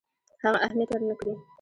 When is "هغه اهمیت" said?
0.43-0.89